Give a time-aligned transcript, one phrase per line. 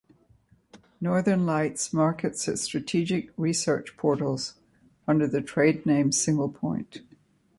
[0.99, 4.55] Northern Light markets its strategic research portals
[5.07, 7.03] under the tradename SinglePoint.